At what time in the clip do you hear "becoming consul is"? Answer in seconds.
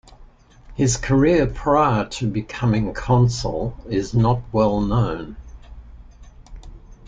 2.25-4.15